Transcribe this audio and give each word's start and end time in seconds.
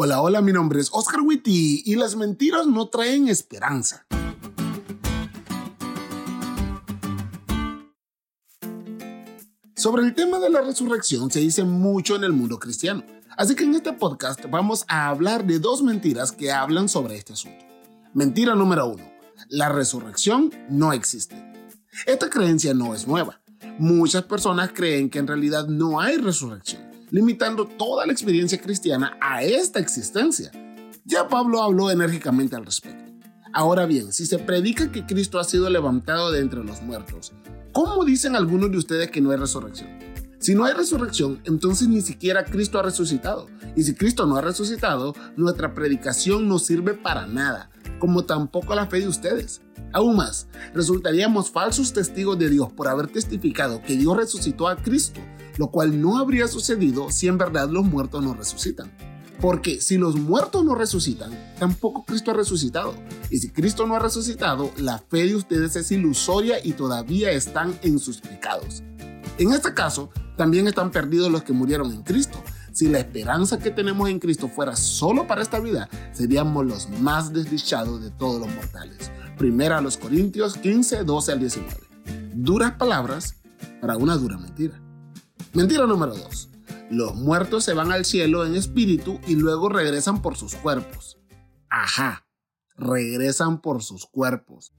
Hola, 0.00 0.22
hola, 0.22 0.40
mi 0.42 0.52
nombre 0.52 0.80
es 0.80 0.90
Oscar 0.92 1.22
Witty 1.22 1.82
y 1.84 1.96
las 1.96 2.14
mentiras 2.14 2.68
no 2.68 2.86
traen 2.86 3.26
esperanza. 3.26 4.06
Sobre 9.74 10.04
el 10.04 10.14
tema 10.14 10.38
de 10.38 10.50
la 10.50 10.60
resurrección 10.60 11.32
se 11.32 11.40
dice 11.40 11.64
mucho 11.64 12.14
en 12.14 12.22
el 12.22 12.32
mundo 12.32 12.60
cristiano, 12.60 13.02
así 13.36 13.56
que 13.56 13.64
en 13.64 13.74
este 13.74 13.92
podcast 13.92 14.40
vamos 14.48 14.84
a 14.86 15.08
hablar 15.08 15.44
de 15.44 15.58
dos 15.58 15.82
mentiras 15.82 16.30
que 16.30 16.52
hablan 16.52 16.88
sobre 16.88 17.16
este 17.16 17.32
asunto. 17.32 17.66
Mentira 18.14 18.54
número 18.54 18.86
uno, 18.86 19.02
la 19.48 19.68
resurrección 19.68 20.52
no 20.70 20.92
existe. 20.92 21.34
Esta 22.06 22.30
creencia 22.30 22.72
no 22.72 22.94
es 22.94 23.08
nueva. 23.08 23.40
Muchas 23.80 24.22
personas 24.22 24.70
creen 24.72 25.10
que 25.10 25.18
en 25.18 25.26
realidad 25.26 25.66
no 25.66 25.98
hay 25.98 26.18
resurrección, 26.18 26.87
limitando 27.10 27.66
toda 27.66 28.06
la 28.06 28.12
experiencia 28.12 28.60
cristiana 28.60 29.16
a 29.20 29.42
esta 29.42 29.78
existencia. 29.78 30.50
Ya 31.04 31.28
Pablo 31.28 31.62
habló 31.62 31.90
enérgicamente 31.90 32.56
al 32.56 32.66
respecto. 32.66 33.12
Ahora 33.52 33.86
bien, 33.86 34.12
si 34.12 34.26
se 34.26 34.38
predica 34.38 34.92
que 34.92 35.06
Cristo 35.06 35.38
ha 35.38 35.44
sido 35.44 35.70
levantado 35.70 36.30
de 36.30 36.40
entre 36.40 36.62
los 36.62 36.82
muertos, 36.82 37.32
¿cómo 37.72 38.04
dicen 38.04 38.36
algunos 38.36 38.70
de 38.70 38.78
ustedes 38.78 39.10
que 39.10 39.20
no 39.20 39.30
hay 39.30 39.38
resurrección? 39.38 39.88
Si 40.38 40.54
no 40.54 40.64
hay 40.64 40.74
resurrección, 40.74 41.40
entonces 41.44 41.88
ni 41.88 42.00
siquiera 42.00 42.44
Cristo 42.44 42.78
ha 42.78 42.82
resucitado. 42.82 43.48
Y 43.74 43.82
si 43.82 43.94
Cristo 43.94 44.26
no 44.26 44.36
ha 44.36 44.40
resucitado, 44.40 45.14
nuestra 45.36 45.74
predicación 45.74 46.46
no 46.46 46.58
sirve 46.58 46.94
para 46.94 47.26
nada, 47.26 47.70
como 47.98 48.24
tampoco 48.24 48.74
la 48.74 48.86
fe 48.86 49.00
de 49.00 49.08
ustedes. 49.08 49.62
Aún 49.92 50.16
más, 50.16 50.48
resultaríamos 50.74 51.50
falsos 51.50 51.92
testigos 51.92 52.38
de 52.38 52.50
Dios 52.50 52.72
por 52.72 52.88
haber 52.88 53.08
testificado 53.08 53.82
que 53.82 53.96
Dios 53.96 54.16
resucitó 54.16 54.68
a 54.68 54.76
Cristo, 54.76 55.20
lo 55.56 55.70
cual 55.70 56.00
no 56.00 56.18
habría 56.18 56.48
sucedido 56.48 57.10
si 57.10 57.26
en 57.26 57.38
verdad 57.38 57.68
los 57.68 57.84
muertos 57.84 58.22
no 58.22 58.34
resucitan. 58.34 58.92
Porque 59.40 59.80
si 59.80 59.98
los 59.98 60.16
muertos 60.16 60.64
no 60.64 60.74
resucitan, 60.74 61.30
tampoco 61.58 62.04
Cristo 62.04 62.32
ha 62.32 62.34
resucitado. 62.34 62.94
Y 63.30 63.38
si 63.38 63.50
Cristo 63.50 63.86
no 63.86 63.94
ha 63.94 64.00
resucitado, 64.00 64.72
la 64.76 64.98
fe 64.98 65.26
de 65.26 65.36
ustedes 65.36 65.76
es 65.76 65.92
ilusoria 65.92 66.56
y 66.62 66.72
todavía 66.72 67.30
están 67.30 67.78
en 67.82 68.00
sus 68.00 68.20
pecados. 68.20 68.82
En 69.38 69.52
este 69.52 69.74
caso, 69.74 70.10
también 70.36 70.66
están 70.66 70.90
perdidos 70.90 71.30
los 71.30 71.44
que 71.44 71.52
murieron 71.52 71.92
en 71.92 72.02
Cristo. 72.02 72.42
Si 72.78 72.88
la 72.88 73.00
esperanza 73.00 73.58
que 73.58 73.72
tenemos 73.72 74.08
en 74.08 74.20
Cristo 74.20 74.46
fuera 74.46 74.76
solo 74.76 75.26
para 75.26 75.42
esta 75.42 75.58
vida, 75.58 75.88
seríamos 76.12 76.64
los 76.64 76.88
más 76.88 77.32
desdichados 77.32 78.00
de 78.00 78.12
todos 78.12 78.40
los 78.40 78.54
mortales. 78.54 79.10
Primera 79.36 79.78
a 79.78 79.80
los 79.80 79.96
Corintios 79.96 80.56
15, 80.56 81.02
12 81.02 81.32
al 81.32 81.40
19. 81.40 81.76
Duras 82.34 82.74
palabras 82.74 83.34
para 83.80 83.96
una 83.96 84.14
dura 84.14 84.38
mentira. 84.38 84.80
Mentira 85.54 85.88
número 85.88 86.14
2. 86.14 86.50
Los 86.92 87.16
muertos 87.16 87.64
se 87.64 87.72
van 87.72 87.90
al 87.90 88.04
cielo 88.04 88.46
en 88.46 88.54
espíritu 88.54 89.18
y 89.26 89.34
luego 89.34 89.68
regresan 89.68 90.22
por 90.22 90.36
sus 90.36 90.54
cuerpos. 90.54 91.18
Ajá, 91.68 92.28
regresan 92.76 93.60
por 93.60 93.82
sus 93.82 94.06
cuerpos. 94.06 94.72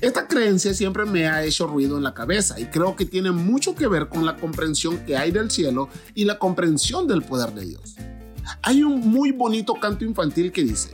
Esta 0.00 0.26
creencia 0.26 0.74
siempre 0.74 1.04
me 1.04 1.28
ha 1.28 1.44
hecho 1.44 1.66
ruido 1.66 1.96
en 1.96 2.02
la 2.02 2.14
cabeza 2.14 2.58
y 2.58 2.66
creo 2.66 2.96
que 2.96 3.04
tiene 3.04 3.30
mucho 3.30 3.74
que 3.74 3.88
ver 3.88 4.08
con 4.08 4.24
la 4.26 4.36
comprensión 4.36 4.98
que 5.06 5.16
hay 5.16 5.30
del 5.30 5.50
cielo 5.50 5.88
y 6.14 6.24
la 6.24 6.38
comprensión 6.38 7.06
del 7.06 7.22
poder 7.22 7.52
de 7.52 7.66
Dios. 7.66 7.96
Hay 8.62 8.82
un 8.82 9.00
muy 9.00 9.32
bonito 9.32 9.74
canto 9.74 10.04
infantil 10.04 10.52
que 10.52 10.62
dice, 10.64 10.90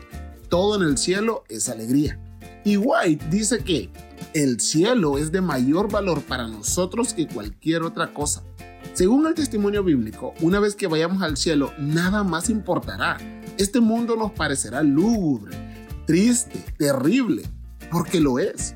todo 0.49 0.77
en 0.77 0.89
el 0.89 0.99
cielo 0.99 1.45
es 1.49 1.69
alegría. 1.69 2.19
Y 2.65 2.77
White 2.77 3.27
dice 3.31 3.59
que 3.63 3.91
el 4.35 4.61
cielo 4.61 5.19
es 5.19 5.33
de 5.33 5.41
mayor 5.41 5.91
valor 5.91 6.23
para 6.23 6.47
nosotros 6.47 7.15
que 7.15 7.27
cualquier 7.27 7.83
otra 7.83 8.13
cosa. 8.13 8.43
Según 8.93 9.27
el 9.27 9.35
testimonio 9.35 9.83
bíblico, 9.83 10.35
una 10.41 10.59
vez 10.59 10.75
que 10.75 10.87
vayamos 10.87 11.23
al 11.23 11.37
cielo, 11.37 11.73
nada 11.79 12.25
más 12.25 12.49
importará. 12.49 13.19
Este 13.59 13.81
mundo 13.81 14.17
nos 14.17 14.33
parecerá 14.33 14.83
lúgubre, 14.83 15.57
triste, 16.07 16.65
terrible, 16.79 17.43
porque 17.91 18.21
lo 18.21 18.39
es. 18.39 18.76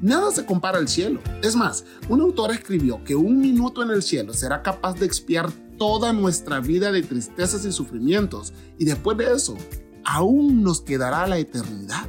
Nada 0.00 0.30
se 0.30 0.46
compara 0.46 0.78
al 0.78 0.88
cielo. 0.88 1.20
Es 1.42 1.56
más, 1.56 1.84
un 2.08 2.20
autor 2.20 2.52
escribió 2.52 3.04
que 3.04 3.14
un 3.14 3.38
minuto 3.38 3.82
en 3.82 3.90
el 3.90 4.02
cielo 4.02 4.32
será 4.32 4.62
capaz 4.62 4.94
de 4.94 5.06
expiar 5.06 5.50
toda 5.76 6.12
nuestra 6.12 6.60
vida 6.60 6.90
de 6.90 7.02
tristezas 7.02 7.64
y 7.64 7.72
sufrimientos, 7.72 8.52
y 8.78 8.84
después 8.84 9.16
de 9.18 9.32
eso, 9.32 9.56
aún 10.04 10.62
nos 10.62 10.80
quedará 10.80 11.26
la 11.26 11.38
eternidad. 11.38 12.08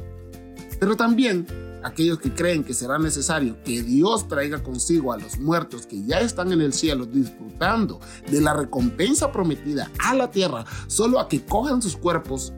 Pero 0.80 0.96
también 0.96 1.46
aquellos 1.82 2.18
que 2.18 2.32
creen 2.32 2.64
que 2.64 2.74
será 2.74 2.98
necesario 2.98 3.62
que 3.62 3.82
Dios 3.82 4.28
traiga 4.28 4.62
consigo 4.62 5.12
a 5.12 5.18
los 5.18 5.38
muertos 5.38 5.86
que 5.86 6.04
ya 6.04 6.20
están 6.20 6.52
en 6.52 6.60
el 6.60 6.72
cielo 6.72 7.06
disfrutando 7.06 8.00
de 8.30 8.40
la 8.40 8.54
recompensa 8.54 9.32
prometida 9.32 9.90
a 9.98 10.14
la 10.14 10.30
tierra 10.30 10.64
solo 10.86 11.18
a 11.18 11.28
que 11.28 11.44
cojan 11.44 11.82
sus 11.82 11.96
cuerpos, 11.96 12.52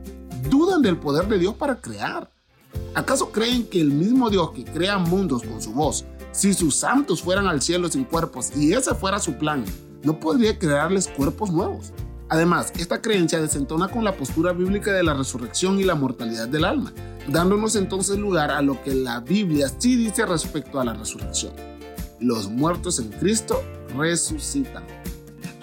dudan 0.50 0.82
del 0.82 0.98
poder 0.98 1.26
de 1.28 1.38
Dios 1.38 1.54
para 1.54 1.81
crear. 1.81 2.33
¿Acaso 2.94 3.32
creen 3.32 3.66
que 3.66 3.81
el 3.81 3.91
mismo 3.91 4.31
Dios 4.31 4.53
que 4.53 4.65
crea 4.65 4.99
mundos 4.99 5.43
con 5.43 5.60
su 5.60 5.72
voz, 5.72 6.05
si 6.31 6.55
sus 6.55 6.77
santos 6.77 7.22
fueran 7.22 7.49
al 7.49 7.60
cielo 7.60 7.88
sin 7.88 8.05
cuerpos 8.05 8.53
y 8.56 8.72
ese 8.72 8.94
fuera 8.94 9.19
su 9.19 9.34
plan, 9.34 9.65
no 10.05 10.21
podría 10.21 10.56
crearles 10.56 11.09
cuerpos 11.09 11.50
nuevos? 11.50 11.93
Además, 12.28 12.72
esta 12.78 13.03
creencia 13.03 13.41
desentona 13.41 13.88
con 13.88 14.05
la 14.05 14.16
postura 14.16 14.53
bíblica 14.53 14.93
de 14.93 15.03
la 15.03 15.12
resurrección 15.12 15.81
y 15.81 15.82
la 15.82 15.97
mortalidad 15.97 16.47
del 16.47 16.65
alma, 16.65 16.93
dándonos 17.28 17.75
entonces 17.75 18.16
lugar 18.16 18.53
a 18.53 18.62
lo 18.62 18.81
que 18.82 18.94
la 18.94 19.19
Biblia 19.19 19.69
sí 19.76 19.97
dice 19.97 20.25
respecto 20.25 20.81
a 20.81 20.84
la 20.84 20.94
resurrección. 20.94 21.53
Los 22.21 22.49
muertos 22.49 23.00
en 23.00 23.11
Cristo 23.11 23.61
resucitan. 23.97 24.84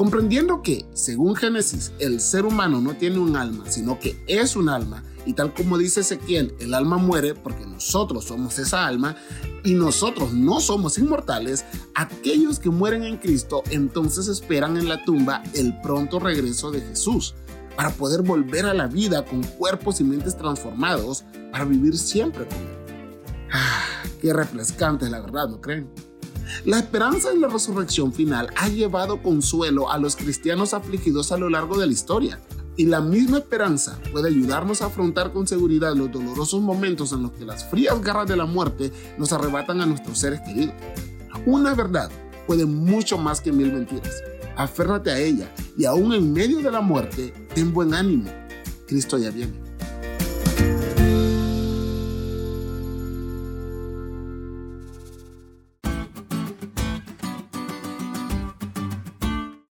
Comprendiendo 0.02 0.64
que, 0.64 0.84
según 0.94 1.36
Génesis, 1.36 1.92
el 2.00 2.22
ser 2.22 2.48
humano 2.48 2.82
no 2.82 2.96
tiene 2.96 3.20
un 3.20 3.36
alma, 3.36 3.70
sino 3.70 4.00
que 4.00 4.20
es 4.26 4.56
un 4.56 4.68
alma, 4.68 5.04
y 5.28 5.34
tal 5.34 5.54
como 5.54 5.78
dice 5.78 6.00
Ezequiel, 6.00 6.56
el 6.60 6.74
alma 6.74 6.98
muere 6.98 7.36
porque 7.36 7.68
nosotros 7.68 8.24
somos 8.24 8.58
esa 8.58 8.88
alma 8.88 9.16
y 9.64 9.76
nosotros 9.76 10.34
no 10.34 10.60
somos 10.60 10.98
inmortales, 10.98 11.66
aquellos 11.94 12.58
que 12.58 12.72
mueren 12.72 13.04
en 13.04 13.18
Cristo 13.18 13.62
entonces 13.70 14.28
esperan 14.28 14.76
en 14.76 14.90
la 14.90 15.06
tumba 15.06 15.44
el 15.54 15.80
pronto 15.82 16.20
regreso 16.20 16.72
de 16.72 16.82
Jesús 16.82 17.36
para 17.76 17.92
poder 17.92 18.24
volver 18.24 18.66
a 18.66 18.74
la 18.74 18.88
vida 18.88 19.24
con 19.24 19.44
cuerpos 19.44 20.02
y 20.02 20.04
mentes 20.04 20.36
transformados 20.36 21.26
para 21.52 21.64
vivir 21.64 21.96
siempre 21.96 22.48
con 22.48 22.58
Él. 22.58 23.20
Ah, 23.54 24.02
qué 24.20 24.34
refrescante 24.34 25.06
es 25.06 25.12
la 25.12 25.22
verdad, 25.22 25.48
¿no 25.48 25.62
creen? 25.62 25.88
La 26.66 26.80
esperanza 26.80 27.32
en 27.32 27.42
la 27.42 27.48
resurrección 27.48 28.14
final 28.14 28.50
ha 28.56 28.70
llevado 28.70 29.22
consuelo 29.22 29.92
a 29.92 29.98
los 29.98 30.16
cristianos 30.16 30.74
afligidos 30.74 31.32
a 31.32 31.38
lo 31.38 31.50
largo 31.50 31.80
de 31.80 31.88
la 31.88 31.94
historia. 31.94 32.40
Y 32.78 32.86
la 32.86 33.02
misma 33.02 33.40
esperanza 33.40 34.00
puede 34.12 34.30
ayudarnos 34.30 34.82
a 34.82 34.86
afrontar 34.88 35.34
con 35.34 35.48
seguridad 35.48 35.96
los 35.96 36.12
dolorosos 36.12 36.62
momentos 36.62 37.12
en 37.12 37.24
los 37.24 37.32
que 37.32 37.46
las 37.46 37.70
frías 37.70 38.02
garras 38.02 38.28
de 38.28 38.38
la 38.38 38.46
muerte 38.46 38.92
nos 39.18 39.34
arrebatan 39.34 39.82
a 39.82 39.86
nuestros 39.86 40.20
seres 40.20 40.40
queridos. 40.42 40.76
Una 41.46 41.74
verdad 41.74 42.10
puede 42.48 42.66
mucho 42.66 43.18
más 43.18 43.42
que 43.42 43.52
mil 43.52 43.74
mentiras. 43.74 44.24
Aférrate 44.56 45.12
a 45.12 45.20
ella 45.20 45.54
y 45.78 45.86
aún 45.86 46.14
en 46.14 46.32
medio 46.34 46.60
de 46.60 46.72
la 46.72 46.82
muerte, 46.82 47.34
ten 47.54 47.74
buen 47.74 47.94
ánimo. 47.94 48.32
Cristo 48.88 49.18
ya 49.18 49.32
viene. 49.32 49.71